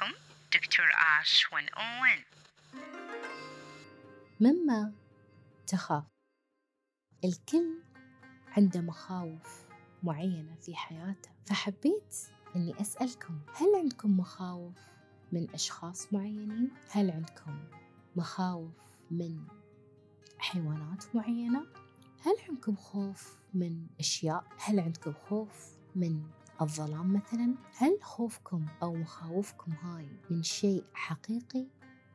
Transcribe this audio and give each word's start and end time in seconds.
معاكم 0.00 0.16
دكتور 0.54 0.86
آش 1.20 1.46
101 1.52 2.24
مما 4.40 4.92
تخاف 5.66 6.04
الكل 7.24 7.82
عنده 8.56 8.80
مخاوف 8.80 9.64
معينة 10.02 10.54
في 10.54 10.76
حياته 10.76 11.30
فحبيت 11.46 12.16
أني 12.56 12.80
أسألكم 12.80 13.40
هل 13.54 13.74
عندكم 13.76 14.16
مخاوف 14.16 14.78
من 15.32 15.50
أشخاص 15.54 16.12
معينين؟ 16.12 16.70
هل 16.90 17.10
عندكم 17.10 17.68
مخاوف 18.16 18.74
من 19.10 19.46
حيوانات 20.38 21.16
معينة؟ 21.16 21.66
هل 22.20 22.34
عندكم 22.48 22.76
خوف 22.76 23.38
من 23.54 23.86
أشياء؟ 24.00 24.44
هل 24.58 24.80
عندكم 24.80 25.12
خوف 25.12 25.76
من 25.94 26.22
الظلام 26.60 27.12
مثلا؟ 27.12 27.54
هل 27.76 27.98
خوفكم 28.02 28.66
أو 28.82 28.94
مخاوفكم 28.94 29.72
هاي 29.72 30.08
من 30.30 30.42
شيء 30.42 30.84
حقيقي 30.94 31.66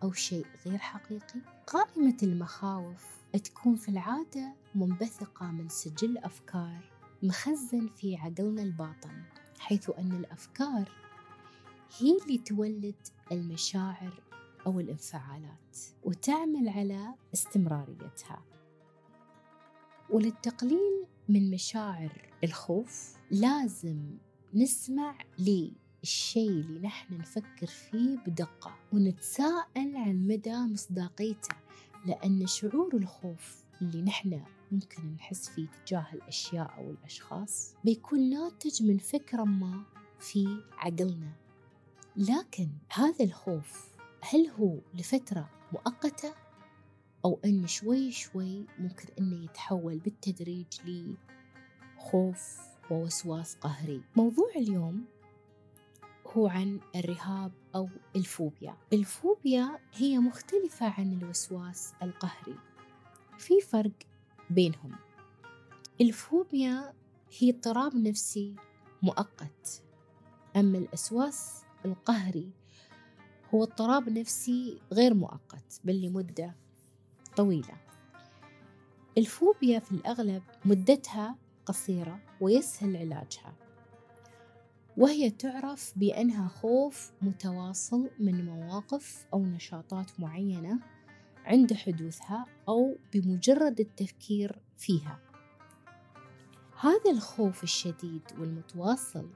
أو 0.04 0.12
شيء 0.12 0.46
غير 0.66 0.78
حقيقي؟ 0.78 1.40
قائمة 1.68 2.18
المخاوف 2.24 3.22
تكون 3.40 3.76
في 3.76 3.90
العادة 3.90 4.54
منبثقة 4.76 5.46
من 5.46 5.70
سجل 5.70 6.18
أفكار 6.18 6.92
مخزن 7.24 7.88
في 7.88 8.16
عقلنا 8.16 8.62
الباطن 8.62 9.24
حيث 9.60 9.90
أن 9.90 10.12
الأفكار 10.12 10.92
هي 12.00 12.18
اللي 12.22 12.38
تولد 12.38 13.08
المشاعر 13.32 14.22
أو 14.66 14.80
الانفعالات 14.80 15.78
وتعمل 16.04 16.70
على 16.70 17.14
استمراريتها 17.34 18.42
وللتقليل 20.10 21.06
من 21.30 21.52
مشاعر 21.52 22.32
الخوف 22.44 23.18
لازم 23.32 24.18
نسمع 24.54 25.16
للشيء 25.40 26.50
اللي 26.50 26.80
نحن 26.80 27.18
نفكر 27.18 27.68
فيه 27.68 28.18
بدقة 28.28 28.76
ونتساءل 28.94 29.98
عن 29.98 30.28
مدى 30.28 30.56
مصداقيته 30.56 31.56
لأن 32.06 32.48
شعور 32.48 32.96
الخوف 32.96 33.64
اللي 33.82 34.02
نحن 34.02 34.44
ممكن 34.72 35.14
نحس 35.14 35.50
فيه 35.50 35.68
تجاه 35.68 36.08
الأشياء 36.14 36.74
أو 36.78 36.92
الأشخاص 36.92 37.76
بيكون 37.84 38.30
ناتج 38.30 38.84
من 38.84 38.98
فكرة 38.98 39.44
ما 39.44 39.84
في 40.20 40.64
عقلنا. 40.78 41.32
لكن 42.18 42.70
هذا 42.92 43.26
الخوف 43.26 43.92
هل 44.22 44.48
هو 44.48 44.80
لفترة 44.94 45.50
مؤقتة؟ 45.74 46.34
أو 47.26 47.40
أن 47.46 47.68
شوي 47.68 48.12
شوي 48.12 48.66
ممكن 48.80 49.06
أنه 49.20 49.44
يتحول 49.44 49.98
بالتدريج 49.98 50.68
لخوف؟ 51.98 52.71
ووسواس 52.92 53.56
قهري. 53.56 54.02
موضوع 54.16 54.52
اليوم 54.56 55.06
هو 56.28 56.48
عن 56.48 56.80
الرهاب 56.96 57.52
أو 57.76 57.90
الفوبيا. 58.16 58.78
الفوبيا 58.94 59.80
هي 59.94 60.20
مختلفة 60.20 60.86
عن 60.90 61.14
الوسواس 61.14 61.94
القهري. 62.04 62.56
في 63.38 63.62
فرق 63.62 63.92
بينهم. 64.50 64.96
الفوبيا 66.02 66.94
هي 67.40 67.50
اضطراب 67.50 67.96
نفسي 67.96 68.56
مؤقت. 69.02 69.84
أما 70.56 70.78
الأسواس 70.78 71.64
القهري 71.86 72.52
هو 73.54 73.64
اضطراب 73.64 74.10
نفسي 74.10 74.82
غير 74.94 75.14
مؤقت 75.14 75.82
بل 75.84 76.02
لمدة 76.02 76.56
طويلة. 77.38 77.78
الفوبيا 79.18 79.80
في 79.80 79.92
الأغلب 79.92 80.44
مدتها 80.66 81.36
قصيرة. 81.66 82.31
ويسهل 82.42 82.98
علاجها. 82.98 83.54
وهي 84.98 85.30
تعرف 85.30 85.94
بأنها 85.96 86.48
خوف 86.48 87.12
متواصل 87.22 88.10
من 88.20 88.46
مواقف 88.46 89.26
أو 89.34 89.46
نشاطات 89.46 90.20
معينة 90.20 90.80
عند 91.46 91.74
حدوثها 91.74 92.46
أو 92.70 92.96
بمجرد 93.14 93.80
التفكير 93.80 94.60
فيها. 94.78 95.20
هذا 96.80 97.12
الخوف 97.12 97.64
الشديد 97.64 98.22
والمتواصل 98.40 99.30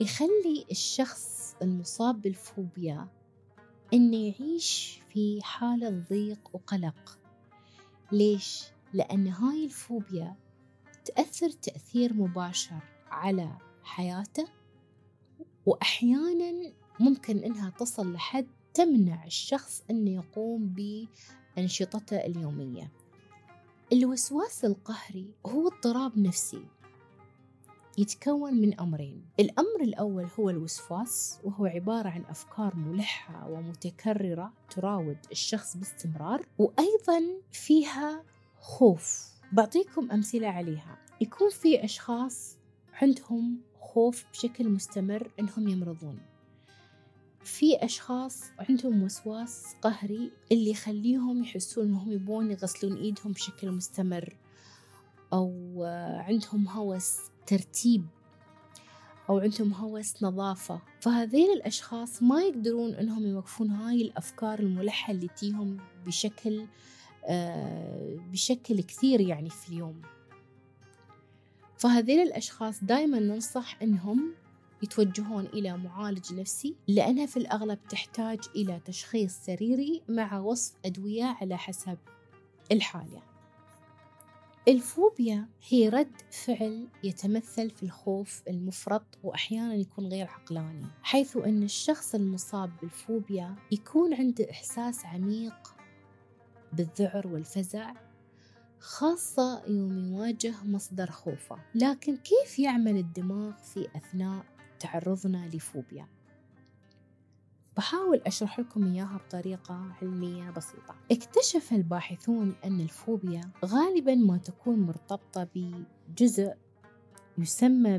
يخلي 0.00 0.66
الشخص 0.70 1.56
المصاب 1.62 2.22
بالفوبيا 2.22 3.08
إنه 3.94 4.16
يعيش 4.16 5.00
في 5.08 5.40
حالة 5.42 5.90
ضيق 6.10 6.50
وقلق. 6.52 7.18
ليش؟ 8.12 8.64
لأن 8.92 9.28
هاي 9.28 9.64
الفوبيا 9.64 10.36
تأثر 11.04 11.50
تأثير 11.50 12.12
مباشر 12.12 12.80
على 13.10 13.58
حياته 13.82 14.48
وأحيانا 15.66 16.72
ممكن 17.00 17.38
إنها 17.38 17.70
تصل 17.70 18.12
لحد 18.12 18.46
تمنع 18.74 19.24
الشخص 19.24 19.82
أنه 19.90 20.10
يقوم 20.10 20.74
بأنشطته 21.56 22.16
اليومية. 22.16 22.90
الوسواس 23.92 24.64
القهري 24.64 25.30
هو 25.46 25.68
اضطراب 25.68 26.18
نفسي 26.18 26.64
يتكون 27.98 28.54
من 28.54 28.80
أمرين. 28.80 29.24
الأمر 29.40 29.80
الأول 29.80 30.28
هو 30.40 30.50
الوسواس 30.50 31.38
وهو 31.44 31.66
عبارة 31.66 32.08
عن 32.08 32.24
أفكار 32.24 32.76
ملحة 32.76 33.48
ومتكررة 33.48 34.52
تراود 34.70 35.18
الشخص 35.32 35.76
باستمرار 35.76 36.46
وأيضا 36.58 37.22
فيها 37.52 38.24
خوف. 38.60 39.30
بعطيكم 39.52 40.10
أمثلة 40.10 40.48
عليها. 40.48 40.98
يكون 41.20 41.50
في 41.50 41.84
أشخاص 41.84 42.56
عندهم 42.92 43.60
خوف 43.80 44.24
بشكل 44.32 44.68
مستمر 44.68 45.30
إنهم 45.40 45.68
يمرضون. 45.68 46.18
في 47.44 47.76
أشخاص 47.76 48.44
عندهم 48.68 49.02
وسواس 49.02 49.64
قهري 49.82 50.32
اللي 50.52 50.70
يخليهم 50.70 51.42
يحسون 51.42 51.84
إنهم 51.84 52.12
يبون 52.12 52.50
يغسلون 52.50 52.96
إيدهم 52.96 53.32
بشكل 53.32 53.70
مستمر 53.70 54.36
أو 55.32 55.82
عندهم 56.26 56.68
هوس 56.68 57.18
ترتيب 57.46 58.06
أو 59.28 59.38
عندهم 59.38 59.72
هوس 59.72 60.22
نظافة. 60.22 60.80
فهذيل 61.00 61.50
الأشخاص 61.50 62.22
ما 62.22 62.42
يقدرون 62.42 62.94
أنهم 62.94 63.26
يوقفون 63.26 63.70
هاي 63.70 64.02
الأفكار 64.02 64.58
الملحة 64.60 65.12
اللي 65.12 65.28
تيهم 65.28 65.76
بشكل 66.06 66.66
بشكل 68.32 68.82
كثير 68.82 69.20
يعني 69.20 69.50
في 69.50 69.68
اليوم. 69.68 70.02
فهذيل 71.78 72.20
الأشخاص 72.20 72.84
دائما 72.84 73.18
ننصح 73.18 73.82
أنهم 73.82 74.34
يتوجهون 74.82 75.46
إلى 75.46 75.76
معالج 75.76 76.32
نفسي 76.34 76.74
لأنها 76.88 77.26
في 77.26 77.36
الأغلب 77.36 77.78
تحتاج 77.88 78.38
إلى 78.56 78.80
تشخيص 78.84 79.32
سريري 79.32 80.02
مع 80.08 80.38
وصف 80.38 80.74
أدوية 80.84 81.24
على 81.24 81.58
حسب 81.58 81.98
الحالة. 82.72 83.22
الفوبيا 84.68 85.48
هي 85.68 85.88
رد 85.88 86.12
فعل 86.30 86.88
يتمثل 87.04 87.70
في 87.70 87.82
الخوف 87.82 88.42
المفرط 88.48 89.18
وأحيانا 89.22 89.74
يكون 89.74 90.06
غير 90.06 90.26
عقلاني 90.26 90.86
حيث 91.02 91.36
أن 91.36 91.62
الشخص 91.62 92.14
المصاب 92.14 92.70
بالفوبيا 92.80 93.56
يكون 93.72 94.14
عنده 94.14 94.50
إحساس 94.50 95.06
عميق 95.06 95.74
بالذعر 96.72 97.26
والفزع 97.26 97.92
خاصة 98.80 99.62
يوم 99.66 99.98
يواجه 99.98 100.54
مصدر 100.64 101.10
خوفه. 101.10 101.58
لكن 101.74 102.16
كيف 102.16 102.58
يعمل 102.58 102.96
الدماغ 102.96 103.52
في 103.56 103.88
أثناء 103.96 104.44
تعرضنا 104.80 105.48
لفوبيا؟ 105.54 106.08
بحاول 107.76 108.22
أشرح 108.26 108.60
لكم 108.60 108.86
إياها 108.86 109.20
بطريقة 109.26 109.74
علمية 110.02 110.50
بسيطة. 110.50 110.94
اكتشف 111.10 111.72
الباحثون 111.72 112.54
أن 112.64 112.80
الفوبيا 112.80 113.50
غالبا 113.64 114.14
ما 114.14 114.36
تكون 114.36 114.80
مرتبطة 114.80 115.48
بجزء 115.54 116.54
يسمى 117.38 117.98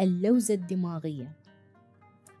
باللوزة 0.00 0.54
الدماغية. 0.54 1.32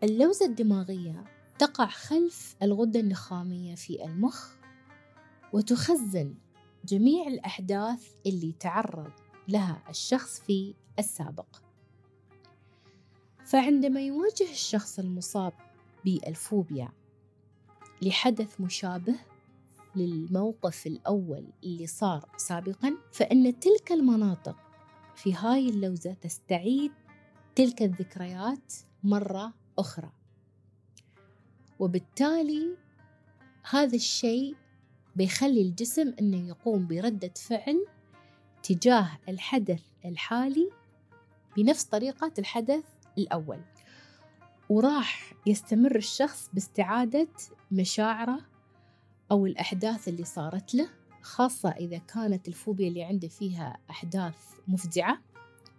اللوزة 0.02 0.46
الدماغية 0.46 1.24
تقع 1.58 1.86
خلف 1.86 2.56
الغدة 2.62 3.00
النخامية 3.00 3.74
في 3.74 4.04
المخ 4.04 4.63
وتخزن 5.54 6.34
جميع 6.84 7.26
الأحداث 7.26 8.12
اللي 8.26 8.52
تعرض 8.60 9.12
لها 9.48 9.82
الشخص 9.88 10.40
في 10.40 10.74
السابق. 10.98 11.46
فعندما 13.44 14.00
يواجه 14.00 14.50
الشخص 14.50 14.98
المصاب 14.98 15.52
بالفوبيا 16.04 16.88
لحدث 18.02 18.60
مشابه 18.60 19.14
للموقف 19.96 20.86
الأول 20.86 21.46
اللي 21.64 21.86
صار 21.86 22.28
سابقا 22.36 22.96
فإن 23.12 23.60
تلك 23.60 23.92
المناطق 23.92 24.56
في 25.16 25.34
هاي 25.34 25.68
اللوزة 25.68 26.14
تستعيد 26.14 26.92
تلك 27.54 27.82
الذكريات 27.82 28.72
مرة 29.04 29.54
أخرى. 29.78 30.12
وبالتالي 31.78 32.76
هذا 33.70 33.96
الشيء 33.96 34.63
بيخلي 35.16 35.62
الجسم 35.62 36.14
أنه 36.20 36.48
يقوم 36.48 36.86
بردة 36.86 37.32
فعل 37.36 37.86
تجاه 38.62 39.18
الحدث 39.28 39.82
الحالي 40.04 40.70
بنفس 41.56 41.84
طريقة 41.84 42.32
الحدث 42.38 42.84
الأول. 43.18 43.60
وراح 44.68 45.32
يستمر 45.46 45.96
الشخص 45.96 46.50
باستعادة 46.52 47.28
مشاعره 47.70 48.40
أو 49.30 49.46
الأحداث 49.46 50.08
اللي 50.08 50.24
صارت 50.24 50.74
له 50.74 50.88
خاصة 51.22 51.68
إذا 51.70 51.98
كانت 51.98 52.48
الفوبيا 52.48 52.88
اللي 52.88 53.02
عنده 53.02 53.28
فيها 53.28 53.78
أحداث 53.90 54.34
مفزعة. 54.68 55.20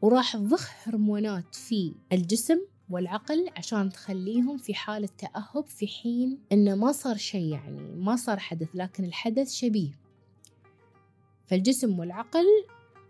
وراح 0.01 0.33
تضخ 0.35 0.71
هرمونات 0.87 1.55
في 1.55 1.93
الجسم 2.11 2.59
والعقل 2.89 3.49
عشان 3.57 3.89
تخليهم 3.89 4.57
في 4.57 4.73
حالة 4.73 5.09
تأهب 5.17 5.65
في 5.65 5.87
حين 5.87 6.39
إنه 6.51 6.75
ما 6.75 6.91
صار 6.91 7.17
شيء 7.17 7.53
يعني 7.53 7.95
ما 7.95 8.15
صار 8.15 8.39
حدث 8.39 8.69
لكن 8.73 9.03
الحدث 9.03 9.51
شبيه. 9.51 9.91
فالجسم 11.45 11.99
والعقل 11.99 12.45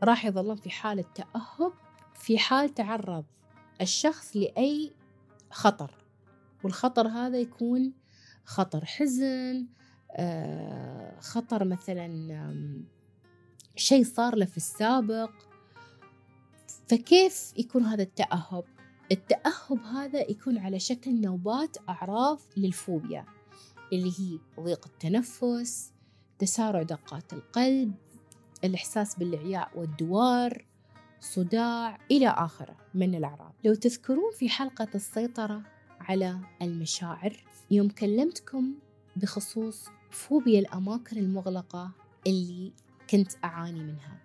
راح 0.04 0.26
يظلون 0.26 0.56
في 0.56 0.70
حالة 0.70 1.06
تأهب 1.16 1.74
في 2.16 2.38
حال 2.38 2.74
تعرض 2.74 3.26
الشخص 3.82 4.36
لأي 4.38 4.92
خطر. 5.52 5.92
والخطر 6.64 7.08
هذا 7.08 7.38
يكون 7.38 7.94
خطر 8.46 8.86
حزن 8.86 9.68
آه، 10.12 11.20
خطر 11.20 11.66
مثلا 11.66 12.84
شيء 13.76 14.04
صار 14.04 14.36
له 14.36 14.46
في 14.46 14.58
السابق. 14.58 15.32
فكيف 16.88 17.54
يكون 17.58 17.84
هذا 17.84 18.04
التأهب؟ 18.04 18.64
التأهب 19.12 19.80
هذا 19.84 20.32
يكون 20.32 20.58
على 20.58 20.80
شكل 20.80 21.22
نوبات 21.22 21.78
أعراض 21.90 22.40
للفوبيا 22.58 23.26
اللي 23.94 24.12
هي 24.20 24.40
ضيق 24.64 24.86
التنفس 24.88 25.92
تسارع 26.40 26.82
دقات 26.82 27.34
القلب 27.34 27.94
الإحساس 28.64 29.16
بالإعياء 29.16 29.72
والدوار 29.76 30.66
صداع 31.20 31.98
إلى 32.12 32.28
آخره 32.28 32.78
من 32.94 33.16
الأعراض. 33.16 33.54
لو 33.64 33.74
تذكرون 33.74 34.32
في 34.34 34.50
حلقة 34.50 34.88
السيطرة 34.96 35.62
على 36.00 36.40
المشاعر 36.62 37.44
يوم 37.72 37.90
كلمتكم 37.90 38.74
بخصوص 39.16 39.86
فوبيا 40.12 40.60
الأماكن 40.60 41.18
المغلقة 41.18 41.92
اللي 42.28 42.74
كنت 43.10 43.32
أعاني 43.44 43.80
منها. 43.80 44.22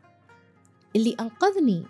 اللي 0.96 1.16
أنقذني 1.20 1.86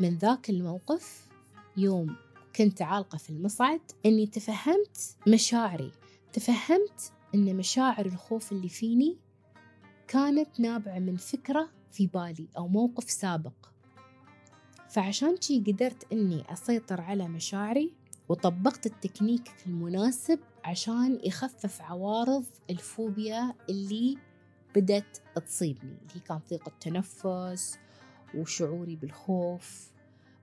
من 0.00 0.18
ذاك 0.18 0.50
الموقف 0.50 1.28
يوم 1.76 2.16
كنت 2.56 2.82
عالقة 2.82 3.18
في 3.18 3.30
المصعد 3.30 3.80
أني 4.06 4.26
تفهمت 4.26 5.16
مشاعري 5.26 5.92
تفهمت 6.32 7.12
أن 7.34 7.56
مشاعر 7.56 8.06
الخوف 8.06 8.52
اللي 8.52 8.68
فيني 8.68 9.16
كانت 10.08 10.60
نابعة 10.60 10.98
من 10.98 11.16
فكرة 11.16 11.70
في 11.92 12.06
بالي 12.06 12.48
أو 12.56 12.68
موقف 12.68 13.10
سابق. 13.10 13.52
فعشان 14.88 15.40
شي 15.40 15.60
قدرت 15.60 16.12
أني 16.12 16.52
أسيطر 16.52 17.00
على 17.00 17.28
مشاعري 17.28 17.92
وطبقت 18.28 18.86
التكنيك 18.86 19.50
المناسب 19.66 20.38
عشان 20.64 21.20
يخفف 21.24 21.82
عوارض 21.82 22.44
الفوبيا 22.70 23.54
اللي 23.68 24.18
بدت 24.76 25.22
تصيبني 25.46 25.96
اللي 26.10 26.20
كان 26.28 26.40
ضيق 26.50 26.68
التنفس 26.68 27.78
وشعوري 28.34 28.96
بالخوف 28.96 29.90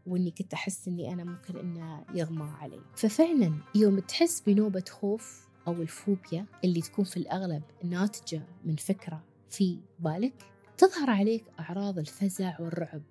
وإني 0.06 0.32
كنت 0.32 0.54
أحس 0.54 0.88
إني 0.88 1.14
أنا 1.14 1.24
ممكن 1.24 1.58
إنه 1.58 2.06
يغمى 2.14 2.50
علي. 2.62 2.82
ففعلا 2.96 3.54
يوم 3.76 4.00
تحس 4.00 4.42
بنوبة 4.42 4.84
خوف 4.90 5.48
أو 5.68 5.74
الفوبيا 5.74 6.46
اللي 6.64 6.82
تكون 6.82 7.06
في 7.06 7.18
الأغلب 7.18 7.64
ناتجة 7.84 8.42
من 8.66 8.76
فكرة 8.76 9.24
في 9.50 9.80
بالك 10.00 10.34
تظهر 10.78 11.10
عليك 11.10 11.44
أعراض 11.60 12.00
الفزع 12.00 12.62
والرعب 12.62 13.02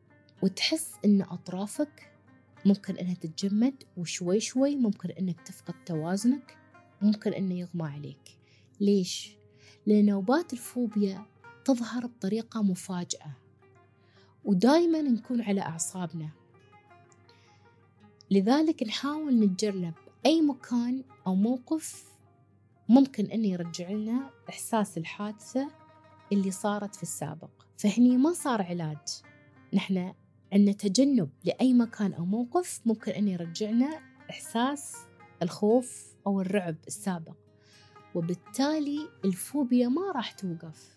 وتحس 0.42 0.92
إن 1.04 1.22
أطرافك 1.22 2.12
ممكن 2.64 2.96
إنها 2.96 3.14
تتجمد 3.14 3.74
وشوي 3.96 4.40
شوي 4.40 4.76
ممكن 4.76 5.10
إنك 5.10 5.40
تفقد 5.40 5.74
توازنك 5.86 6.56
ممكن 7.02 7.32
إنه 7.32 7.54
يغمى 7.54 7.88
عليك. 7.88 8.38
ليش؟ 8.80 9.36
لأن 9.86 10.06
نوبات 10.06 10.52
الفوبيا 10.52 11.26
تظهر 11.64 12.06
بطريقة 12.06 12.62
مفاجئة 12.62 13.36
ودايما 14.44 15.02
نكون 15.02 15.40
على 15.40 15.60
أعصابنا. 15.60 16.30
لذلك 18.30 18.82
نحاول 18.82 19.40
نتجنب 19.40 19.94
أي 20.26 20.42
مكان 20.42 21.04
أو 21.26 21.34
موقف 21.34 22.04
ممكن 22.88 23.26
أن 23.26 23.44
يرجع 23.44 23.90
لنا 23.90 24.30
إحساس 24.48 24.98
الحادثة 24.98 25.70
اللي 26.32 26.50
صارت 26.50 26.94
في 26.94 27.02
السابق. 27.02 27.50
فهني 27.76 28.16
ما 28.16 28.32
صار 28.32 28.62
علاج. 28.62 29.22
نحن 29.74 30.14
عندنا 30.52 30.72
تجنب 30.72 31.30
لأي 31.44 31.74
مكان 31.74 32.14
أو 32.14 32.24
موقف 32.24 32.80
ممكن 32.86 33.12
أن 33.12 33.28
يرجعنا 33.28 34.00
إحساس 34.30 34.96
الخوف 35.42 36.14
أو 36.26 36.40
الرعب 36.40 36.76
السابق. 36.86 37.36
وبالتالي 38.14 39.08
الفوبيا 39.24 39.88
ما 39.88 40.12
راح 40.12 40.32
توقف. 40.32 40.96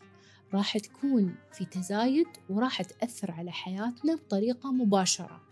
راح 0.53 0.77
تكون 0.77 1.35
في 1.51 1.65
تزايد 1.65 2.27
وراح 2.49 2.81
تأثر 2.81 3.31
على 3.31 3.51
حياتنا 3.51 4.15
بطريقة 4.15 4.71
مباشرة. 4.71 5.46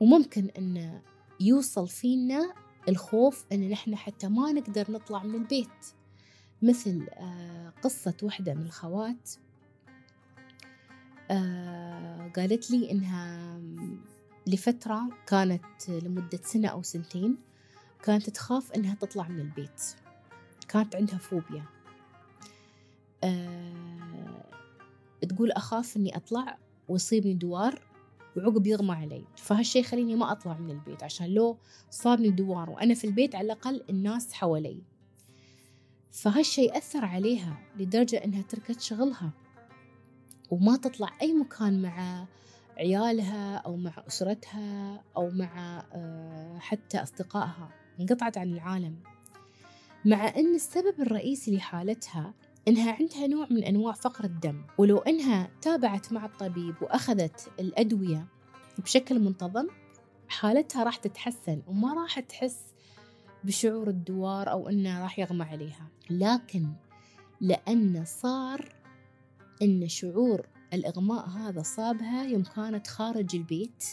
وممكن 0.00 0.48
أن 0.58 1.00
يوصل 1.40 1.88
فينا 1.88 2.54
الخوف 2.88 3.44
أن 3.52 3.70
نحن 3.70 3.96
حتى 3.96 4.28
ما 4.28 4.52
نقدر 4.52 4.90
نطلع 4.90 5.22
من 5.22 5.34
البيت. 5.34 5.86
مثل 6.62 7.06
آه، 7.12 7.72
قصة 7.82 8.14
واحدة 8.22 8.54
من 8.54 8.62
الخوات. 8.62 9.30
آه، 11.30 12.28
قالت 12.36 12.70
لي 12.70 12.90
إنها 12.90 13.60
لفترة 14.46 15.08
كانت 15.26 15.88
لمدة 15.88 16.40
سنة 16.44 16.68
أو 16.68 16.82
سنتين 16.82 17.36
كانت 18.02 18.30
تخاف 18.30 18.72
إنها 18.72 18.94
تطلع 18.94 19.28
من 19.28 19.40
البيت. 19.40 19.82
كانت 20.68 20.96
عندها 20.96 21.18
فوبيا. 21.18 21.64
أه 23.24 24.44
تقول 25.28 25.52
أخاف 25.52 25.96
إني 25.96 26.16
أطلع 26.16 26.58
ويصيبني 26.88 27.34
دوار 27.34 27.89
وعقب 28.36 28.66
يغمى 28.66 28.94
علي. 28.94 29.24
فهالشي 29.36 29.78
يخليني 29.78 30.14
ما 30.14 30.32
أطلع 30.32 30.58
من 30.58 30.70
البيت 30.70 31.02
عشان 31.02 31.26
لو 31.34 31.58
صارني 31.90 32.30
دوار 32.30 32.70
وأنا 32.70 32.94
في 32.94 33.06
البيت 33.06 33.34
على 33.34 33.44
الأقل 33.44 33.84
الناس 33.90 34.32
حوالي. 34.32 34.82
فهالشي 36.10 36.76
أثر 36.76 37.04
عليها 37.04 37.58
لدرجة 37.76 38.16
إنها 38.16 38.42
تركت 38.42 38.80
شغلها. 38.80 39.32
وما 40.50 40.76
تطلع 40.76 41.10
أي 41.22 41.32
مكان 41.32 41.82
مع 41.82 42.26
عيالها 42.78 43.56
أو 43.56 43.76
مع 43.76 44.04
أسرتها 44.08 45.02
أو 45.16 45.30
مع 45.30 45.84
آه، 45.92 46.58
حتى 46.58 47.02
أصدقائها 47.02 47.70
انقطعت 48.00 48.38
عن 48.38 48.52
العالم. 48.52 48.96
مع 50.04 50.28
أن 50.28 50.54
السبب 50.54 51.00
الرئيسي 51.00 51.56
لحالتها 51.56 52.34
إنها 52.68 52.92
عندها 52.92 53.26
نوع 53.26 53.46
من 53.50 53.64
أنواع 53.64 53.92
فقر 53.92 54.24
الدم 54.24 54.64
ولو 54.78 54.98
إنها 54.98 55.50
تابعت 55.62 56.12
مع 56.12 56.24
الطبيب 56.24 56.74
وأخذت 56.82 57.50
الأدوية 57.60 58.26
بشكل 58.78 59.18
منتظم 59.18 59.66
حالتها 60.28 60.84
راح 60.84 60.96
تتحسن 60.96 61.62
وما 61.66 61.94
راح 61.94 62.20
تحس 62.20 62.58
بشعور 63.44 63.88
الدوار 63.88 64.50
أو 64.50 64.68
إنه 64.68 65.02
راح 65.02 65.18
يغمى 65.18 65.44
عليها. 65.44 65.88
لكن 66.10 66.66
لأن 67.40 68.04
صار 68.06 68.74
إن 69.62 69.88
شعور 69.88 70.46
الإغماء 70.72 71.28
هذا 71.28 71.62
صابها 71.62 72.24
يوم 72.24 72.42
كانت 72.42 72.86
خارج 72.86 73.36
البيت 73.36 73.84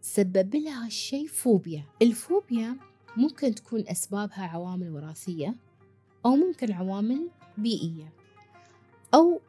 سبب 0.00 0.56
لها 0.56 0.86
الشيء 0.86 1.26
فوبيا. 1.26 1.84
الفوبيا 2.02 2.76
ممكن 3.16 3.54
تكون 3.54 3.84
أسبابها 3.88 4.46
عوامل 4.46 4.90
وراثية 4.90 5.56
أو 6.26 6.36
ممكن 6.36 6.72
عوامل 6.72 7.30
بيئية. 7.58 8.15
أو 9.14 9.40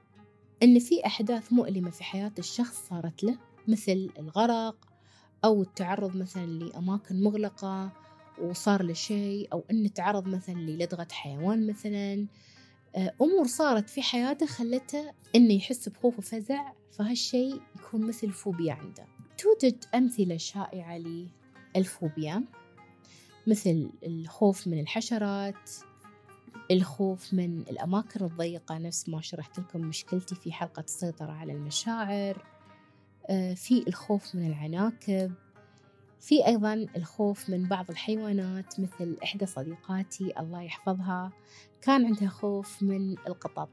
أن 0.64 0.80
في 0.80 1.06
أحداث 1.06 1.54
مؤلمة 1.54 1.90
في 1.90 2.04
حياة 2.04 2.32
الشخص 2.40 2.88
صارت 2.90 3.24
له 3.24 3.38
مثل 3.68 4.10
الغرق 4.20 4.76
أو 5.46 5.62
التعرض 5.62 6.16
مثلا 6.16 6.46
لأماكن 6.46 7.24
مغلقة 7.24 7.92
وصار 8.42 8.84
له 8.84 8.94
شيء 8.94 9.48
أو 9.54 9.64
أنه 9.72 9.88
تعرض 9.88 10.28
مثلا 10.28 10.56
للدغة 10.56 11.08
حيوان 11.12 11.68
مثلا. 11.68 12.28
آه، 12.96 13.14
أمور 13.22 13.48
صارت 13.48 13.90
في 13.90 14.02
حياته 14.02 14.46
خلته 14.46 15.12
أنه 15.36 15.54
يحس 15.54 15.90
بخوف 15.90 16.18
وفزع 16.18 16.72
فهالشيء 16.92 17.62
يكون 17.76 18.08
مثل 18.08 18.32
فوبيا 18.32 18.74
عنده. 18.74 19.06
توجد 19.38 19.86
أمثلة 19.96 20.38
شائعة 20.38 21.02
للفوبيا 21.76 22.44
مثل 23.48 23.90
الخوف 24.04 24.68
من 24.68 24.80
الحشرات 24.80 25.70
الخوف 26.72 27.34
من 27.34 27.62
الأماكن 27.62 28.26
الضيقة. 28.26 28.78
نفس 28.78 29.10
ما 29.10 29.22
شرحت 29.22 29.60
لكم 29.60 29.82
مشكلتي 29.82 30.36
في 30.36 30.52
حلقة 30.52 30.84
السيطرة 30.84 31.32
على 31.32 31.54
المشاعر. 31.54 32.46
آه، 33.30 33.54
في 33.54 33.88
الخوف 33.88 34.36
من 34.36 34.48
العناكب. 34.48 35.34
في 36.22 36.48
أيضا 36.48 36.74
الخوف 36.74 37.50
من 37.50 37.68
بعض 37.68 37.90
الحيوانات 37.90 38.80
مثل 38.80 39.18
إحدى 39.24 39.46
صديقاتي 39.46 40.40
الله 40.40 40.62
يحفظها. 40.62 41.32
كان 41.82 42.06
عندها 42.06 42.30
خوف 42.30 42.84
من 42.84 43.12
القطط. 43.12 43.70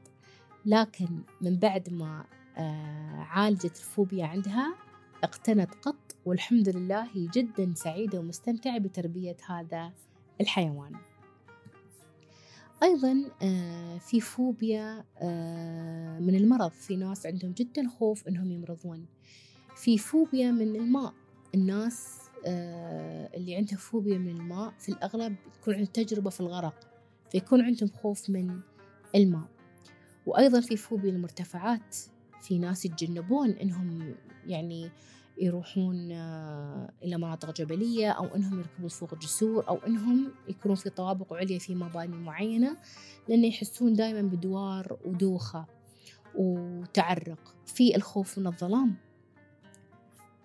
لكن 0.65 1.23
من 1.41 1.57
بعد 1.59 1.89
ما 1.89 2.25
آه، 2.57 3.25
عالجت 3.29 3.77
الفوبيا 3.77 4.25
عندها 4.25 4.75
اقتنت 5.23 5.75
قط 5.75 6.15
والحمد 6.25 6.69
لله 6.69 7.07
هي 7.13 7.27
جدا 7.27 7.73
سعيدة 7.75 8.19
ومستمتعة 8.19 8.77
بتربية 8.77 9.37
هذا 9.47 9.91
الحيوان. 10.41 10.95
أيضا 12.83 13.31
آه، 13.41 13.97
في 13.97 14.21
فوبيا 14.21 15.03
آه، 15.17 16.19
من 16.19 16.35
المرض. 16.35 16.71
في 16.71 16.95
ناس 16.95 17.25
عندهم 17.25 17.51
جدا 17.51 17.87
خوف 17.99 18.27
إنهم 18.27 18.51
يمرضون. 18.51 19.05
في 19.75 19.97
فوبيا 19.97 20.51
من 20.51 20.75
الماء. 20.75 21.13
الناس 21.55 22.19
آه، 22.45 23.29
اللي 23.37 23.55
عندها 23.55 23.77
فوبيا 23.77 24.17
من 24.17 24.29
الماء 24.29 24.73
في 24.79 24.89
الأغلب 24.89 25.35
تكون 25.61 25.73
عندهم 25.73 25.91
تجربة 25.93 26.29
في 26.29 26.39
الغرق 26.39 26.87
فيكون 27.31 27.61
عندهم 27.61 27.89
خوف 27.89 28.29
من 28.29 28.59
الماء. 29.15 29.47
وأيضا 30.25 30.59
في 30.61 30.77
فوبيا 30.77 31.09
المرتفعات 31.11 31.95
في 32.41 32.59
ناس 32.59 32.85
يتجنبون 32.85 33.49
إنهم 33.49 34.15
يعني 34.47 34.91
يروحون 35.37 36.11
آه، 36.11 36.91
إلى 37.03 37.17
مناطق 37.17 37.51
جبلية 37.51 38.11
أو 38.11 38.25
إنهم 38.25 38.59
يركبون 38.59 38.89
فوق 38.89 39.15
جسور 39.15 39.67
أو 39.67 39.77
إنهم 39.77 40.31
يكونون 40.47 40.75
في 40.75 40.89
طوابق 40.89 41.33
عليا 41.33 41.59
في 41.59 41.75
مباني 41.75 42.17
معينة 42.17 42.77
لأن 43.29 43.45
يحسون 43.45 43.93
دائما 43.93 44.21
بدوار 44.21 44.97
ودوخة 45.05 45.65
وتعرق. 46.35 47.55
في 47.65 47.95
الخوف 47.95 48.37
من 48.37 48.47
الظلام. 48.47 48.95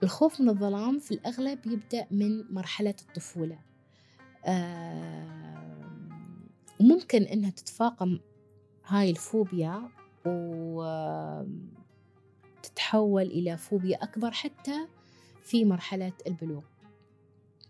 الخوف 0.03 0.41
من 0.41 0.49
الظلام 0.49 0.99
في 0.99 1.15
الأغلب 1.15 1.67
يبدأ 1.67 2.07
من 2.11 2.55
مرحلة 2.55 2.95
الطفولة. 3.09 3.59
وممكن 6.81 7.23
إنها 7.23 7.51
تتفاقم 7.51 8.19
هاي 8.87 9.11
الفوبيا 9.11 9.89
وتتحول 12.61 13.23
إلى 13.23 13.57
فوبيا 13.57 14.03
أكبر 14.03 14.31
حتى 14.31 14.87
في 15.43 15.65
مرحلة 15.65 16.13
البلوغ. 16.27 16.63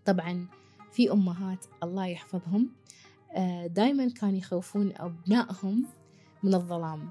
طبعا 0.05 0.47
في 0.93 1.13
أمهات 1.13 1.67
الله 1.83 2.07
يحفظهم 2.07 2.71
دايما 3.67 4.11
كانوا 4.21 4.39
يخوفون 4.39 4.93
أبنائهم 4.97 5.87
من 6.43 6.55
الظلام 6.55 7.11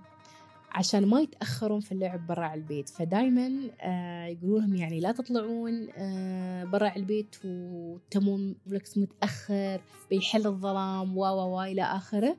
عشان 0.72 1.06
ما 1.06 1.22
يتأخرون 1.22 1.80
في 1.80 1.92
اللعب 1.92 2.28
برا 2.28 2.54
البيت. 2.54 2.90
فدايما 2.90 3.70
آه 3.82 4.26
يقولون 4.26 4.62
لهم 4.62 4.76
يعني 4.76 5.00
لا 5.00 5.12
تطلعون 5.12 5.88
آه 5.96 6.64
برا 6.64 6.96
البيت 6.96 7.36
وتمون 7.46 8.56
بلكس 8.66 8.98
متأخر 8.98 9.82
بيحل 10.10 10.48
الظلام 10.48 11.18
و 11.18 11.22
و 11.26 11.62
إلى 11.62 11.84
آخره. 11.84 12.38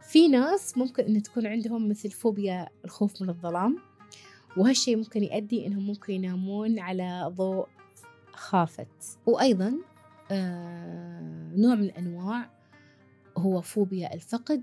ففي 0.00 0.28
ناس 0.28 0.78
ممكن 0.78 1.04
أن 1.04 1.22
تكون 1.22 1.46
عندهم 1.46 1.88
مثل 1.88 2.10
فوبيا 2.10 2.68
الخوف 2.84 3.22
من 3.22 3.28
الظلام 3.28 3.78
وهالشي 4.56 4.96
ممكن 4.96 5.22
يؤدي 5.22 5.66
أنهم 5.66 5.86
ممكن 5.86 6.12
ينامون 6.12 6.78
على 6.78 7.32
ضوء 7.36 7.68
خافت. 8.32 9.18
وأيضا 9.26 9.74
آه 10.30 11.52
نوع 11.56 11.74
من 11.74 11.84
الأنواع 11.84 12.50
هو 13.38 13.60
فوبيا 13.60 14.14
الفقد 14.14 14.62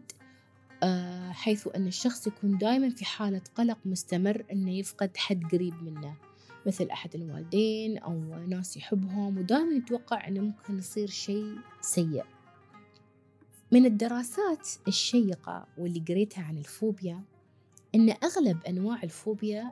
آه، 0.84 1.32
حيث 1.32 1.68
أن 1.76 1.88
الشخص 1.88 2.28
يكون 2.28 2.58
دائما 2.58 2.90
في 2.90 3.06
حالة 3.06 3.42
قلق 3.56 3.78
مستمر 3.86 4.44
أنه 4.52 4.72
يفقد 4.72 5.18
حد 5.18 5.44
قريب 5.52 5.84
منه. 5.84 6.16
مثل 6.66 6.90
أحد 6.90 7.16
الوالدين 7.16 7.98
أو 7.98 8.14
ناس 8.48 8.78
يحبهم 8.78 9.38
ودائما 9.38 9.76
يتوقع 9.76 10.28
أنه 10.28 10.42
ممكن 10.42 10.78
يصير 10.78 11.08
شيء 11.08 11.56
سيء. 11.82 12.24
من 13.72 13.86
الدراسات 13.86 14.70
الشيقة 14.88 15.66
واللي 15.78 16.04
قريتها 16.08 16.44
عن 16.44 16.58
الفوبيا 16.58 17.22
أن 17.96 18.10
أغلب 18.24 18.64
أنواع 18.68 19.04
الفوبيا 19.04 19.72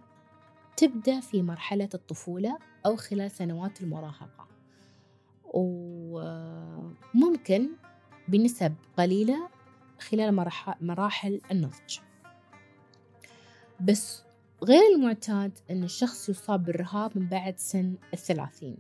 تبدأ 0.78 1.20
في 1.20 1.42
مرحلة 1.42 1.90
الطفولة 1.94 2.58
أو 2.86 2.96
خلال 2.96 3.32
سنوات 3.32 3.82
المراهقة. 3.82 4.48
وممكن 7.14 7.70
بنسب 8.28 8.76
قليلة 8.98 9.50
خلال 10.00 10.50
مراحل 10.82 11.42
النضج. 11.52 12.00
بس 13.82 14.24
غير 14.64 14.82
المعتاد 14.96 15.52
أن 15.72 15.84
الشخص 15.84 16.30
يصاب 16.30 16.64
بالرهاب 16.66 17.18
من 17.18 17.28
بعد 17.28 17.60
سن 17.60 17.96
الثلاثين. 18.14 18.78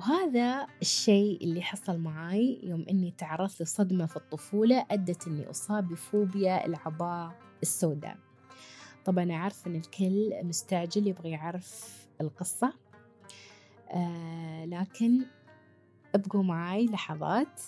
وهذا 0.00 0.66
الشيء 0.82 1.44
اللي 1.44 1.62
حصل 1.62 1.98
معاي 1.98 2.60
يوم 2.62 2.84
أني 2.90 3.14
تعرضت 3.18 3.62
لصدمة 3.62 4.06
في 4.06 4.16
الطفولة 4.16 4.86
أدت 4.90 5.26
أني 5.26 5.50
أصاب 5.50 5.88
بفوبيا 5.88 6.66
العباء 6.66 7.38
السوداء. 7.62 8.16
طبعا 9.04 9.32
أعرف 9.32 9.66
أن 9.66 9.76
الكل 9.76 10.32
مستعجل 10.42 11.06
يبغى 11.06 11.30
يعرف 11.30 11.98
القصة 12.20 12.72
آه 13.90 14.64
لكن 14.64 15.24
ابقوا 16.14 16.42
معاي 16.42 16.86
لحظات 16.86 17.60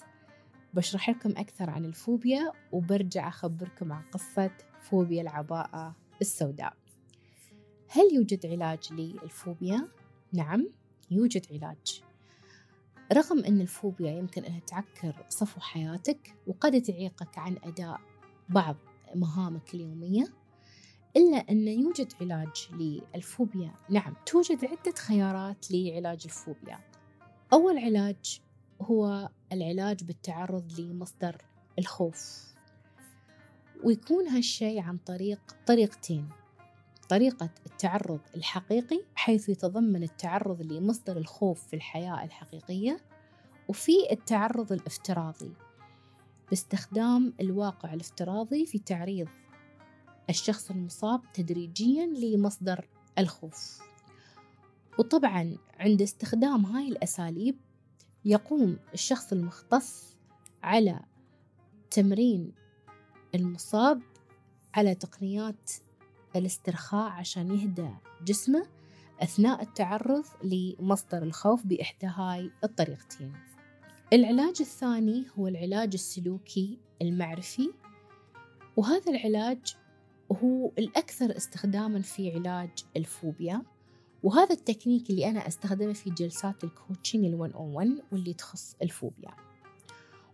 بشرح 0.75 1.11
لكم 1.11 1.31
أكثر 1.31 1.71
عن 1.71 1.85
الفوبيا 1.85 2.53
وبرجع 2.73 3.29
أخبركم 3.29 3.93
عن 3.93 4.03
قصة 4.03 4.51
فوبيا 4.81 5.23
العباءة 5.23 5.97
السوداء. 6.21 6.77
هل 7.89 8.15
يوجد 8.15 8.47
علاج 8.47 8.93
للفوبيا؟ 8.93 9.89
نعم 10.33 10.69
يوجد 11.11 11.47
علاج. 11.53 12.03
رغم 13.12 13.45
أن 13.45 13.61
الفوبيا 13.61 14.11
يمكن 14.11 14.45
أنها 14.45 14.61
تعكر 14.61 15.26
صفو 15.28 15.61
حياتك 15.61 16.35
وقد 16.47 16.83
تعيقك 16.83 17.38
عن 17.38 17.57
أداء 17.64 18.00
بعض 18.49 18.76
مهامك 19.14 19.75
اليومية 19.75 20.25
إلا 21.16 21.37
أن 21.37 21.69
يوجد 21.69 22.12
علاج 22.21 22.69
للفوبيا. 22.73 23.75
نعم 23.90 24.14
توجد 24.26 24.64
عدة 24.64 24.92
خيارات 24.99 25.71
لعلاج 25.71 26.23
الفوبيا. 26.25 26.78
أول 27.52 27.78
علاج 27.78 28.40
هو 28.81 29.28
العلاج 29.52 30.04
بالتعرض 30.04 30.81
لمصدر 30.81 31.42
الخوف 31.78 32.52
ويكون 33.85 34.28
هالشيء 34.28 34.81
عن 34.81 34.99
طريق 34.99 35.40
طريقتين. 35.66 36.28
طريقة 37.12 37.50
التعرض 37.66 38.21
الحقيقي 38.37 39.04
حيث 39.14 39.49
يتضمن 39.49 40.02
التعرض 40.02 40.62
لمصدر 40.62 41.16
الخوف 41.16 41.66
في 41.66 41.76
الحياة 41.76 42.25
الحقيقية 42.25 43.00
وفي 43.69 43.92
التعرض 44.12 44.73
الافتراضي. 44.73 45.52
باستخدام 46.50 47.35
الواقع 47.40 47.95
الافتراضي 47.95 48.66
في 48.66 48.78
تعريض 48.78 49.28
الشخص 50.31 50.71
المصاب 50.71 51.21
تدريجيا 51.35 52.07
لمصدر 52.07 52.88
الخوف. 53.19 53.81
وطبعا 54.99 55.57
عند 55.78 56.02
استخدام 56.02 56.66
هاي 56.66 56.88
الأساليب 56.88 57.57
يقوم 58.25 58.78
الشخص 58.95 59.33
المختص 59.33 60.19
على 60.62 61.00
تمرين 61.90 62.52
المصاب 63.35 64.02
على 64.75 64.95
تقنيات 64.95 65.71
الاسترخاء 66.37 67.11
عشان 67.11 67.51
يهدى 67.51 67.89
جسمه 68.25 68.67
أثناء 69.21 69.62
التعرض 69.62 70.25
لمصدر 70.45 71.23
الخوف 71.23 71.67
بإحدى 71.67 72.07
هاي 72.07 72.51
الطريقتين. 72.65 73.33
العلاج 74.12 74.57
الثاني 74.61 75.25
هو 75.39 75.49
العلاج 75.49 75.91
السلوكي 75.95 76.79
المعرفي 77.03 77.71
وهذا 78.77 79.12
العلاج 79.12 79.77
هو 80.33 80.73
الأكثر 80.79 81.37
استخداما 81.37 82.01
في 82.01 82.35
علاج 82.35 82.71
الفوبيا 82.97 83.62
وهذا 84.23 84.53
التكنيك 84.55 85.11
اللي 85.11 85.31
أنا 85.31 85.49
أستخدمه 85.49 85.93
في 85.93 86.11
جلسات 86.11 86.65
ال 86.65 86.71
coaching 86.71 87.25
ال1 87.25 87.53
on 87.53 87.61
1 87.61 88.03
واللي 88.12 88.35
تخص 88.35 88.77
الفوبيا. 88.83 89.31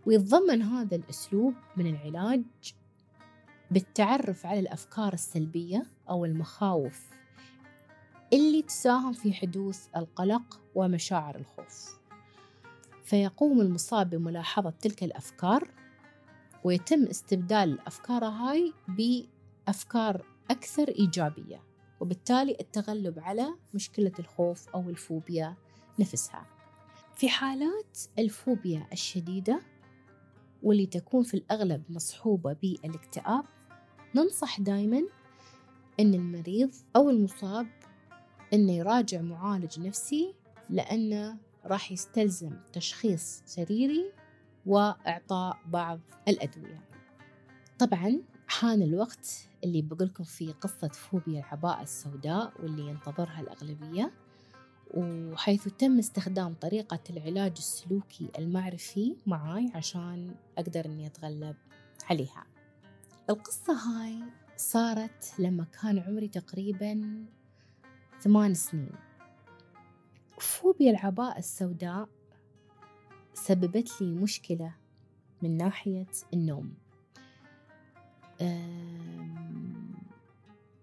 ويتضمن 0.06 0.62
هذا 0.62 0.96
الأسلوب 0.96 1.54
من 1.76 1.86
العلاج 1.86 2.42
بالتعرف 3.70 4.46
على 4.46 4.60
الأفكار 4.60 5.12
السلبية 5.12 5.86
أو 6.10 6.24
المخاوف 6.24 7.10
اللي 8.32 8.62
تساهم 8.62 9.12
في 9.12 9.32
حدوث 9.32 9.86
القلق 9.96 10.60
ومشاعر 10.74 11.36
الخوف. 11.36 11.98
فيقوم 13.04 13.60
المصاب 13.60 14.10
بملاحظة 14.10 14.70
تلك 14.70 15.04
الأفكار 15.04 15.70
ويتم 16.64 17.04
استبدال 17.04 17.72
الأفكار 17.72 18.24
هاي 18.24 18.72
بأفكار 18.88 20.26
أكثر 20.50 20.88
إيجابية 20.88 21.62
وبالتالي 22.00 22.56
التغلب 22.60 23.18
على 23.18 23.54
مشكلة 23.74 24.12
الخوف 24.18 24.68
أو 24.68 24.90
الفوبيا 24.90 25.56
نفسها. 25.98 26.46
في 27.14 27.28
حالات 27.28 27.98
الفوبيا 28.18 28.86
الشديدة 28.92 29.60
واللي 30.62 30.86
تكون 30.86 31.22
في 31.22 31.34
الأغلب 31.34 31.82
مصحوبة 31.88 32.52
بالاكتئاب 32.52 33.44
ننصح 34.14 34.60
دايما 34.60 35.02
أن 36.00 36.14
المريض 36.14 36.70
أو 36.96 37.10
المصاب 37.10 37.66
أنه 38.52 38.72
يراجع 38.72 39.20
معالج 39.20 39.80
نفسي 39.80 40.34
لأنه 40.70 41.36
راح 41.64 41.92
يستلزم 41.92 42.50
تشخيص 42.72 43.42
سريري 43.46 44.12
وإعطاء 44.66 45.56
بعض 45.66 46.00
الأدوية. 46.28 46.80
طبعا 47.78 48.20
حان 48.46 48.82
الوقت 48.82 49.48
اللي 49.64 49.82
بقولكم 49.82 50.24
فيه 50.24 50.52
قصة 50.52 50.88
فوبيا 50.88 51.40
العباءة 51.40 51.82
السوداء 51.82 52.52
واللي 52.62 52.88
ينتظرها 52.88 53.40
الأغلبية 53.40 54.12
وحيث 54.94 55.68
تم 55.68 55.98
استخدام 55.98 56.54
طريقة 56.54 57.00
العلاج 57.10 57.52
السلوكي 57.58 58.28
المعرفي 58.38 59.16
معاي 59.26 59.70
عشان 59.74 60.34
أقدر 60.58 60.84
أني 60.86 61.06
أتغلب 61.06 61.56
عليها. 62.10 62.46
القصة 63.30 63.72
هاي 63.72 64.22
صارت 64.56 65.34
لما 65.38 65.64
كان 65.64 65.98
عمري 65.98 66.28
تقريبا 66.28 67.24
ثمان 68.20 68.54
سنين. 68.54 68.92
فوبيا 70.38 70.90
العباءة 70.90 71.38
السوداء 71.38 72.08
سببت 73.34 74.02
لي 74.02 74.14
مشكلة 74.14 74.74
من 75.42 75.56
ناحية 75.56 76.06
النوم. 76.34 76.74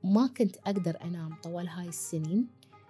ما 0.04 0.28
كنت 0.38 0.58
أقدر 0.58 1.02
أنام 1.04 1.36
طوال 1.44 1.68
هاي 1.68 1.88
السنين. 1.88 2.48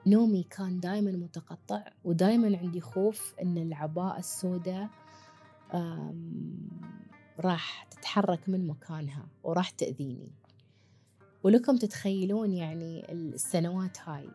نومي 0.07 0.43
كان 0.43 0.79
دايما 0.79 1.11
متقطع 1.11 1.83
ودايما 2.03 2.57
عندي 2.57 2.81
خوف 2.81 3.33
أن 3.41 3.57
العباءة 3.57 4.19
السوداء 4.19 4.89
راح 7.39 7.83
تتحرك 7.91 8.49
من 8.49 8.67
مكانها 8.67 9.27
وراح 9.43 9.69
تأذيني. 9.69 10.31
ولكم 11.43 11.77
تتخيلون 11.77 12.53
يعني 12.53 13.11
السنوات 13.11 13.97
هاي 13.99 14.29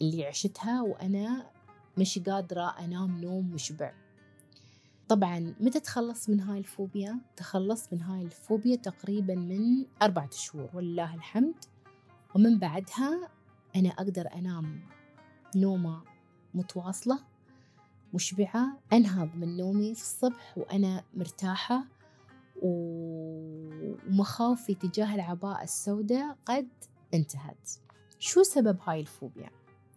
اللي 0.00 0.26
عشتها 0.26 0.82
وأنا 0.82 1.50
مش 1.98 2.18
قادرة 2.18 2.74
أنام 2.78 3.20
نوم 3.20 3.50
مشبع. 3.50 3.92
طبعا 5.08 5.54
متى 5.60 5.80
تخلص 5.80 6.28
من 6.28 6.40
هاي 6.40 6.58
الفوبيا؟ 6.58 7.20
تخلص 7.36 7.92
من 7.92 8.02
هاي 8.02 8.22
الفوبيا 8.22 8.76
تقريبا 8.76 9.34
من 9.34 9.84
أربعة 10.02 10.30
شهور 10.30 10.70
ولله 10.74 11.14
الحمد. 11.14 11.54
ومن 12.34 12.58
بعدها 12.58 13.30
أنا 13.76 13.88
أقدر 13.88 14.32
أنام 14.34 14.80
نومة 15.56 16.02
متواصلة 16.54 17.18
مشبعة 18.14 18.78
أنهض 18.92 19.34
من 19.34 19.56
نومي 19.56 19.94
في 19.94 20.00
الصبح 20.00 20.58
وأنا 20.58 21.04
مرتاحة. 21.14 21.84
ومخاوفي 22.62 24.74
تجاه 24.74 25.14
العباءة 25.14 25.62
السوداء 25.62 26.36
قد 26.44 26.68
انتهت. 27.14 27.70
شو 28.18 28.42
سبب 28.42 28.78
هاي 28.84 29.00
الفوبيا؟ 29.00 29.50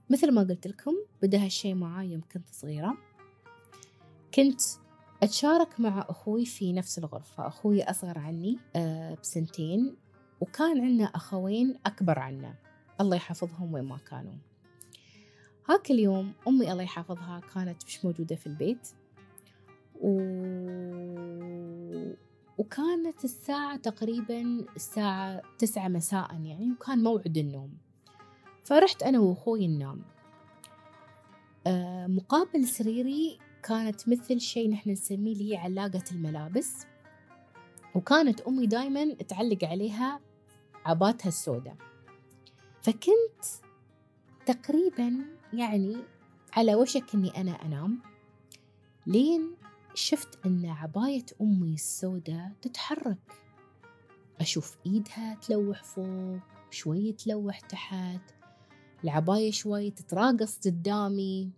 مثل 0.09 0.31
ما 0.31 0.41
قلت 0.41 0.67
لكم 0.67 0.93
بدأ 1.21 1.43
هالشي 1.43 1.73
معاي 1.73 2.11
يوم 2.11 2.21
كنت 2.31 2.49
صغيرة. 2.51 2.97
كنت 4.33 4.61
أتشارك 5.23 5.79
مع 5.79 6.05
أخوي 6.09 6.45
في 6.45 6.73
نفس 6.73 6.99
الغرفة. 6.99 7.47
أخوي 7.47 7.83
أصغر 7.83 8.19
عني 8.19 8.57
آه، 8.75 9.17
بسنتين 9.21 9.95
وكان 10.41 10.81
عندنا 10.81 11.05
أخوين 11.05 11.79
أكبر 11.85 12.19
عنا. 12.19 12.55
الله 13.01 13.15
يحفظهم 13.15 13.73
وين 13.73 13.83
ما 13.83 13.97
كانوا. 13.97 14.35
هاك 15.69 15.91
اليوم 15.91 16.33
أمي 16.47 16.71
الله 16.71 16.83
يحفظها 16.83 17.41
كانت 17.53 17.85
مش 17.85 18.05
موجودة 18.05 18.35
في 18.35 18.47
البيت. 18.47 18.87
و... 20.01 20.19
وكانت 22.59 23.25
الساعة 23.25 23.77
تقريبا 23.77 24.65
الساعة 24.75 25.41
تسعة 25.59 25.87
مساء 25.87 26.41
يعني 26.43 26.71
وكان 26.71 27.03
موعد 27.03 27.37
النوم. 27.37 27.77
فرحت 28.63 29.03
أنا 29.03 29.19
وأخوي 29.19 29.67
ننام 29.67 30.01
آه 31.67 32.07
مقابل 32.07 32.67
سريري 32.67 33.39
كانت 33.63 34.09
مثل 34.09 34.39
شيء 34.39 34.69
نحن 34.69 34.89
نسميه 34.89 35.33
اللي 35.33 35.51
هي 35.51 35.57
علاقة 35.57 36.03
الملابس. 36.11 36.85
وكانت 37.95 38.41
أمي 38.41 38.67
دايما 38.67 39.13
تعلق 39.13 39.63
عليها 39.63 40.19
عباتها 40.85 41.27
السوداء. 41.27 41.75
فكنت 42.81 43.45
تقريبا 44.45 45.25
يعني 45.53 45.97
على 46.53 46.75
وشك 46.75 47.15
إني 47.15 47.41
أنا 47.41 47.51
أنام 47.51 47.99
لين 49.07 49.55
شفت 49.93 50.45
أن 50.45 50.65
عباية 50.65 51.25
أمي 51.41 51.73
السوداء 51.73 52.51
تتحرك. 52.61 53.17
أشوف 54.41 54.77
إيدها 54.85 55.37
تلوح 55.41 55.83
فوق 55.83 56.39
شوي 56.71 57.11
تلوح 57.11 57.59
تحت. 57.59 58.21
العباية 59.03 59.51
شوي 59.51 59.91
تتراقص 59.91 60.59
قدامي. 60.65 61.51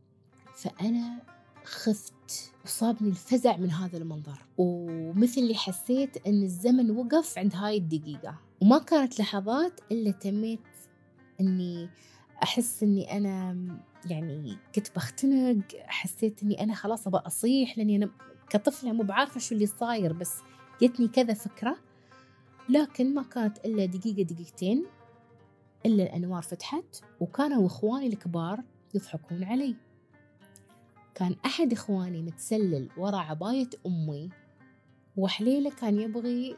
فأنا 0.56 1.22
خفت 1.63 2.54
وصابني 2.65 3.10
الفزع 3.10 3.58
من 3.58 3.72
هذا 3.72 3.98
المنظر. 3.98 4.46
ومثل 4.58 5.41
اللي 5.41 5.56
حسيت 5.56 6.28
أن 6.28 6.44
الزمن 6.44 6.91
وقف 6.91 7.38
عند 7.38 7.56
هاي 7.56 7.78
الدقيقة. 7.78 8.39
وما 8.62 8.78
كانت 8.78 9.20
لحظات 9.20 9.80
إلا 9.91 10.12
تميت 10.12 10.60
أني 11.41 11.89
أحس 12.44 12.84
أني 12.84 13.17
أنا 13.17 13.58
يعني 14.06 14.58
كنت 14.76 14.96
بختنق 14.96 15.62
حسيت 15.86 16.44
أني 16.44 16.64
أنا 16.64 16.74
خلاص 16.74 17.08
أبغى 17.08 17.22
أصيح 17.26 17.78
لأني 17.78 17.96
أنا 17.96 18.10
كطفلة 18.50 18.92
مو 18.92 19.04
بعارفة 19.04 19.40
شو 19.40 19.56
اللي 19.56 19.66
صاير 19.66 20.14
بس 20.14 20.38
جتني 20.82 21.08
كذا 21.08 21.34
فكرة. 21.34 21.78
لكن 22.70 23.14
ما 23.14 23.24
كانت 23.24 23.66
إلا 23.66 23.86
دقيقة 23.86 24.22
دقيقتين 24.24 24.86
إلا 25.86 26.04
الأنوار 26.04 26.42
فتحت 26.42 27.04
وكانوا 27.20 27.68
إخواني 27.68 28.08
الكبار 28.08 28.64
يضحكون 28.94 29.44
علي. 29.44 29.76
كان 31.16 31.36
أحد 31.46 31.74
إخواني 31.74 32.22
متسلل 32.22 32.90
ورا 32.98 33.18
عباية 33.18 33.70
أمي 33.86 34.30
وحليلة 35.18 35.72
كان 35.72 36.00
يبغي 36.00 36.58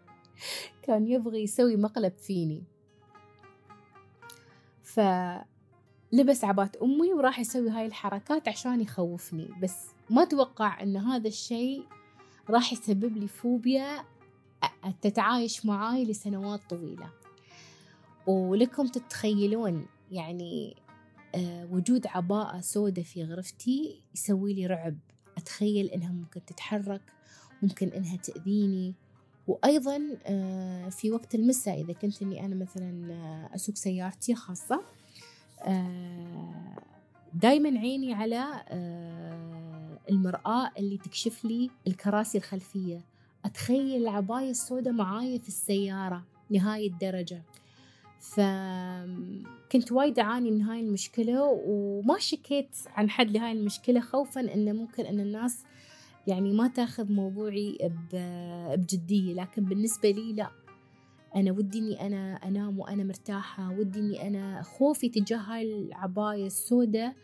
كان 0.82 1.06
يبغي 1.06 1.42
يسوي 1.42 1.76
مقلب 1.76 2.12
فيني. 2.16 2.64
فلبس 6.12 6.44
عبات 6.44 6.76
أمي 6.76 7.12
وراح 7.12 7.38
يسوي 7.38 7.70
هاي 7.70 7.86
الحركات 7.86 8.48
عشان 8.48 8.80
يخوفني. 8.80 9.48
بس 9.62 9.86
ما 10.10 10.24
توقع 10.24 10.82
أن 10.82 10.96
هذا 10.96 11.28
الشيء 11.28 11.84
راح 12.50 12.72
يسبب 12.72 13.16
لي 13.16 13.28
فوبيا 13.28 14.04
تتعايش 15.02 15.66
معاي 15.66 16.04
لسنوات 16.04 16.60
طويلة. 16.70 17.10
ولكم 18.26 18.86
تتخيلون 18.86 19.86
يعني 20.10 20.76
وجود 21.70 22.06
عباءة 22.06 22.60
سودة 22.60 23.02
في 23.02 23.24
غرفتي 23.24 24.02
يسوي 24.14 24.54
لي 24.54 24.66
رعب. 24.66 24.98
أتخيل 25.38 25.86
إنها 25.86 26.12
ممكن 26.12 26.44
تتحرك 26.44 27.02
ممكن 27.62 27.88
إنها 27.88 28.16
تأذيني. 28.16 28.94
وأيضا 29.46 29.98
في 30.90 31.10
وقت 31.12 31.34
المساء 31.34 31.80
إذا 31.80 31.92
كنت 31.92 32.22
إني 32.22 32.44
أنا 32.44 32.54
مثلا 32.54 33.54
أسوق 33.54 33.74
سيارتي 33.74 34.34
خاصة 34.34 34.82
دايما 37.34 37.78
عيني 37.78 38.14
على 38.14 38.44
المرآة 40.10 40.70
اللي 40.78 40.98
تكشف 40.98 41.44
لي 41.44 41.70
الكراسي 41.86 42.38
الخلفية. 42.38 43.00
أتخيل 43.44 44.02
العباية 44.02 44.50
السوداء 44.50 44.92
معايا 44.92 45.38
في 45.38 45.48
السيارة 45.48 46.24
لهاي 46.50 46.86
الدرجة. 46.86 47.42
فكنت 48.20 49.92
وايد 49.92 50.18
أعاني 50.18 50.50
من 50.50 50.62
هاي 50.62 50.80
المشكلة 50.80 51.42
وما 51.66 52.18
شكيت 52.18 52.76
عن 52.88 53.10
حد 53.10 53.30
لهاي 53.30 53.52
المشكلة 53.52 54.00
خوفا 54.00 54.40
أنه 54.40 54.72
ممكن 54.72 55.06
أن 55.06 55.20
الناس 55.20 55.64
يعني 56.26 56.52
ما 56.52 56.68
تاخذ 56.68 57.12
موضوعي 57.12 57.78
بجدية. 58.12 59.34
لكن 59.34 59.64
بالنسبة 59.64 60.10
لي 60.10 60.32
لا. 60.32 60.50
أنا 61.36 61.52
ودي 61.52 61.78
إني 61.78 62.06
أنا 62.06 62.34
أنام 62.34 62.78
وأنا 62.78 63.04
مرتاحة 63.04 63.70
ودي 63.70 63.98
إني 63.98 64.28
أنا 64.28 64.62
خوفي 64.62 65.08
تجاه 65.08 65.38
هاي 65.38 65.62
العباية 65.62 66.46
السوداء 66.46 67.14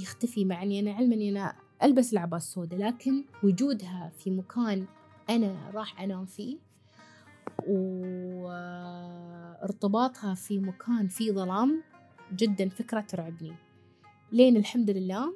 يختفي 0.00 0.44
مع 0.44 0.62
إني 0.62 0.80
أنا 0.80 0.92
علما 0.92 1.14
إني 1.14 1.30
أنا 1.30 1.54
ألبس 1.82 2.12
العباية 2.12 2.40
السوداء 2.40 2.80
لكن 2.80 3.24
وجودها 3.42 4.12
في 4.18 4.30
مكان 4.30 4.86
أنا 5.30 5.70
راح 5.74 6.00
أنام 6.00 6.26
فيه 6.26 6.58
وارتباطها 9.62 10.34
في 10.34 10.58
مكان 10.58 11.08
فيه 11.08 11.32
ظلام 11.32 11.82
جدا 12.36 12.68
فكرة 12.68 13.00
ترعبني. 13.00 13.54
لين 14.32 14.56
الحمد 14.56 14.90
لله 14.90 15.34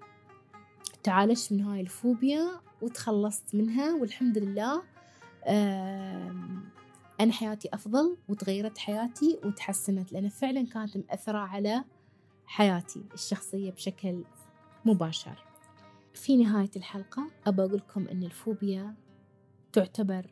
تعالجت 1.03 1.53
من 1.53 1.61
هاي 1.61 1.81
الفوبيا 1.81 2.61
وتخلصت 2.83 3.55
منها 3.55 3.95
والحمد 3.95 4.39
لله 4.39 4.83
أنا 7.21 7.33
حياتي 7.33 7.69
أفضل 7.73 8.17
وتغيرت 8.29 8.79
حياتي 8.79 9.39
وتحسنت 9.45 10.13
لأن 10.13 10.29
فعلا 10.29 10.67
كانت 10.67 10.97
مأثرة 10.97 11.39
على 11.39 11.85
حياتي 12.47 13.03
الشخصية 13.15 13.71
بشكل 13.71 14.25
مباشر. 14.85 15.45
في 16.15 16.37
نهاية 16.37 16.71
الحلقة 16.77 17.31
أبى 17.47 17.63
أقول 17.63 17.77
لكم 17.77 18.09
أن 18.09 18.23
الفوبيا 18.23 18.95
تعتبر 19.73 20.27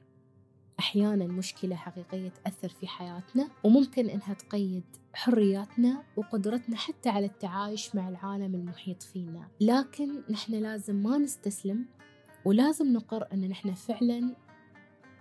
أحيانا 0.78 1.26
مشكلة 1.26 1.76
حقيقية 1.76 2.28
تأثر 2.28 2.68
في 2.68 2.86
حياتنا 2.86 3.48
وممكن 3.64 4.08
إنها 4.08 4.34
تقيد 4.34 4.84
حرياتنا 5.14 6.02
وقدرتنا 6.16 6.76
حتى 6.76 7.08
على 7.08 7.26
التعايش 7.26 7.94
مع 7.94 8.08
العالم 8.08 8.54
المحيط 8.54 9.02
فينا. 9.02 9.48
لكن 9.60 10.22
نحن 10.30 10.54
لازم 10.54 10.94
ما 10.94 11.18
نستسلم 11.18 11.86
ولازم 12.44 12.92
نقر 12.92 13.26
أن 13.32 13.48
نحن 13.48 13.74
فعلا 13.74 14.36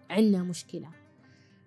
عنا 0.09 0.43
مشكلة. 0.43 1.04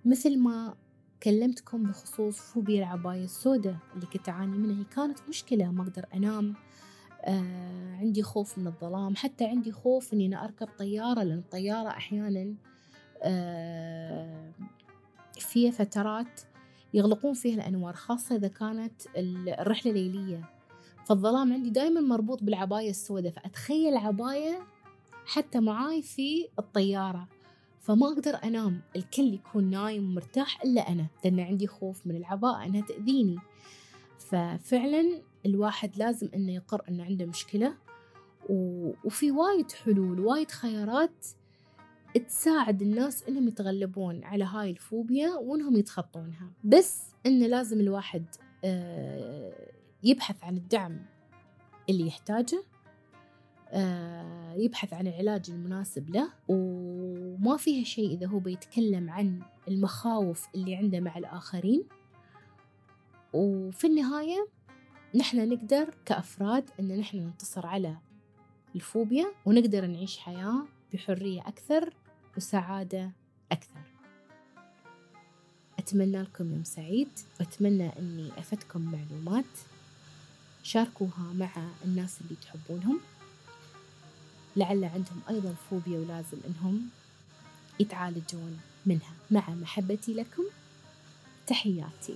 مثل 0.08 0.38
ما 0.38 0.74
كلمتكم 1.22 1.82
بخصوص 1.82 2.38
فوبيا 2.38 2.78
العباية 2.78 3.24
السوداء 3.24 3.76
اللي 3.94 4.06
كنت 4.06 4.28
أعاني 4.28 4.58
منها 4.58 4.80
هي 4.80 4.84
كانت 4.84 5.18
مشكلة 5.28 5.70
ما 5.70 5.82
أقدر 5.82 6.06
أنام 6.14 6.54
آه 7.22 7.96
عندي 7.96 8.22
خوف 8.22 8.58
من 8.58 8.66
الظلام 8.66 9.16
حتى 9.16 9.44
عندي 9.44 9.72
خوف 9.72 10.12
إني 10.12 10.26
أنا 10.26 10.44
أركب 10.44 10.68
طيارة 10.78 11.22
لأن 11.22 11.38
الطيارة 11.38 11.88
أحيانا 11.88 12.54
آه 13.22 14.52
فيها 15.38 15.70
فترات 15.70 16.40
يغلقون 16.94 17.34
فيها 17.34 17.54
الأنوار 17.54 17.94
خاصة 17.94 18.36
إذا 18.36 18.48
كانت 18.48 19.02
الرحلة 19.16 19.92
ليلية. 19.92 20.50
فالظلام 21.04 21.52
عندي 21.52 21.70
دايما 21.70 22.00
مربوط 22.00 22.42
بالعباية 22.42 22.90
السوداء 22.90 23.32
فأتخيل 23.32 23.96
عباية 23.96 24.58
حتى 25.26 25.60
معاي 25.60 26.02
في 26.02 26.48
الطيارة. 26.58 27.28
فما 27.88 28.06
أقدر 28.06 28.38
أنام 28.44 28.80
الكل 28.96 29.34
يكون 29.34 29.70
نايم 29.70 30.10
ومرتاح 30.10 30.62
إلا 30.62 30.88
أنا 30.88 31.06
لأن 31.24 31.40
عندي 31.40 31.66
خوف 31.66 32.06
من 32.06 32.16
العباءة 32.16 32.64
أنها 32.64 32.80
تأذيني. 32.80 33.38
ففعلا 34.18 35.22
الواحد 35.46 35.96
لازم 35.96 36.28
أنه 36.34 36.52
يقر 36.52 36.82
أنه 36.88 37.04
عنده 37.04 37.26
مشكلة 37.26 37.74
وفي 39.04 39.30
وايد 39.30 39.72
حلول 39.72 40.20
وايد 40.20 40.50
خيارات 40.50 41.26
تساعد 42.28 42.82
الناس 42.82 43.24
إنهم 43.28 43.48
يتغلبون 43.48 44.24
على 44.24 44.44
هاي 44.44 44.70
الفوبيا 44.70 45.30
وإنهم 45.34 45.76
يتخطونها. 45.76 46.50
بس 46.64 47.02
إنه 47.26 47.46
لازم 47.46 47.80
الواحد 47.80 48.24
آه، 48.64 49.52
يبحث 50.02 50.44
عن 50.44 50.56
الدعم 50.56 51.06
اللي 51.90 52.06
يحتاجه 52.06 52.62
آه، 53.70 54.07
يبحث 54.60 54.92
عن 54.92 55.06
العلاج 55.06 55.50
المناسب 55.50 56.10
له 56.10 56.28
وما 56.48 57.56
فيها 57.56 57.84
شيء 57.84 58.14
إذا 58.14 58.26
هو 58.26 58.38
بيتكلم 58.38 59.10
عن 59.10 59.42
المخاوف 59.68 60.48
اللي 60.54 60.74
عنده 60.74 61.00
مع 61.00 61.18
الآخرين. 61.18 61.84
وفي 63.32 63.86
النهاية 63.86 64.48
نحن 65.14 65.48
نقدر 65.48 65.94
كأفراد 66.06 66.70
أن 66.80 66.98
نحن 66.98 67.18
ننتصر 67.18 67.66
على 67.66 67.96
الفوبيا 68.74 69.26
ونقدر 69.46 69.86
نعيش 69.86 70.18
حياة 70.18 70.66
بحرية 70.92 71.40
أكثر 71.40 71.94
وسعادة 72.36 73.12
أكثر. 73.52 73.80
أتمنى 75.78 76.22
لكم 76.22 76.52
يوم 76.52 76.64
سعيد 76.64 77.08
وأتمنى 77.40 77.98
أني 77.98 78.30
أفدكم 78.38 78.80
معلومات. 78.80 79.44
شاركوها 80.62 81.32
مع 81.34 81.50
الناس 81.84 82.20
اللي 82.20 82.36
تحبونهم. 82.42 83.00
لعل 84.58 84.84
عندهم 84.84 85.20
أيضا 85.30 85.54
فوبيا 85.70 85.98
ولازم 85.98 86.38
أنهم 86.48 86.88
يتعالجون 87.80 88.60
منها. 88.86 89.12
مع 89.30 89.50
محبتي 89.50 90.14
لكم 90.14 90.42
تحياتي. 91.46 92.14